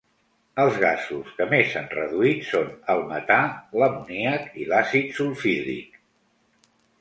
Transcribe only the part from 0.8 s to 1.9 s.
gasos que més s'han